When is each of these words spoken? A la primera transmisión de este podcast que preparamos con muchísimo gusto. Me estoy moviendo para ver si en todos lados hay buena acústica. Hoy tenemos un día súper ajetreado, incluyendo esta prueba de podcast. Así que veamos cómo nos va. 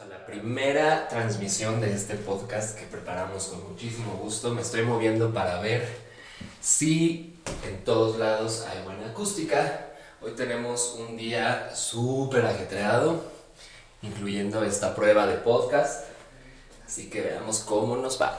A 0.00 0.06
la 0.06 0.24
primera 0.24 1.06
transmisión 1.08 1.78
de 1.82 1.92
este 1.92 2.14
podcast 2.14 2.78
que 2.78 2.86
preparamos 2.86 3.48
con 3.48 3.68
muchísimo 3.68 4.14
gusto. 4.14 4.54
Me 4.54 4.62
estoy 4.62 4.86
moviendo 4.86 5.34
para 5.34 5.60
ver 5.60 5.86
si 6.62 7.36
en 7.68 7.84
todos 7.84 8.18
lados 8.18 8.64
hay 8.70 8.82
buena 8.84 9.10
acústica. 9.10 9.88
Hoy 10.22 10.30
tenemos 10.32 10.96
un 10.98 11.18
día 11.18 11.76
súper 11.76 12.46
ajetreado, 12.46 13.22
incluyendo 14.00 14.64
esta 14.64 14.94
prueba 14.94 15.26
de 15.26 15.36
podcast. 15.36 16.06
Así 16.86 17.10
que 17.10 17.20
veamos 17.20 17.58
cómo 17.58 17.96
nos 17.96 18.18
va. 18.18 18.38